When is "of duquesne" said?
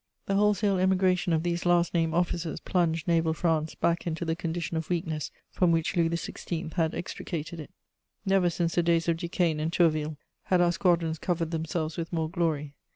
9.07-9.59